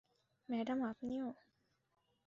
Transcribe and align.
Madam, 0.49 0.79
আপনিও। 0.83 1.27